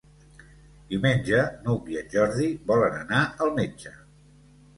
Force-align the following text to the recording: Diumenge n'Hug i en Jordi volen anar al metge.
Diumenge 0.93 1.43
n'Hug 1.65 1.91
i 1.93 1.99
en 2.01 2.09
Jordi 2.15 2.49
volen 2.73 2.97
anar 3.03 3.21
al 3.47 3.55
metge. 3.61 3.95